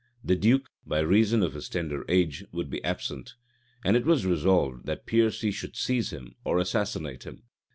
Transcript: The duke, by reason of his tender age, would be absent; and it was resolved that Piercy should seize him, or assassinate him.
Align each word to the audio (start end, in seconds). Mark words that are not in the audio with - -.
The 0.23 0.35
duke, 0.35 0.67
by 0.83 0.97
reason 1.01 1.43
of 1.43 1.53
his 1.53 1.69
tender 1.69 2.03
age, 2.09 2.43
would 2.51 2.71
be 2.71 2.83
absent; 2.83 3.35
and 3.85 3.95
it 3.95 4.03
was 4.03 4.25
resolved 4.25 4.87
that 4.87 5.05
Piercy 5.05 5.51
should 5.51 5.75
seize 5.75 6.09
him, 6.09 6.33
or 6.43 6.57
assassinate 6.57 7.23
him. 7.25 7.43